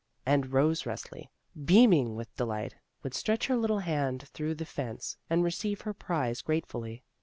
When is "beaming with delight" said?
1.63-2.73